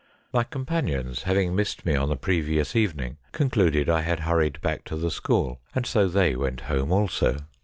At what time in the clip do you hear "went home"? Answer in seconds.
6.35-6.91